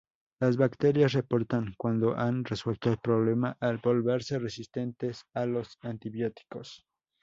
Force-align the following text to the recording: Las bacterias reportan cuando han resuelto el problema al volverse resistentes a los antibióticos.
Las 0.39 0.57
bacterias 0.57 1.13
reportan 1.13 1.75
cuando 1.77 2.17
han 2.17 2.43
resuelto 2.43 2.89
el 2.89 2.97
problema 2.97 3.55
al 3.59 3.77
volverse 3.77 4.39
resistentes 4.39 5.25
a 5.35 5.45
los 5.45 5.77
antibióticos. 5.81 6.87